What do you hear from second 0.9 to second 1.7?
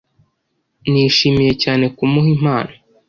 Nishimiye